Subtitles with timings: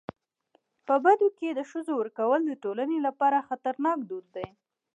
[0.87, 4.47] په بدو کي د ښځو ورکول د ټولني لپاره خطرناک دود دی.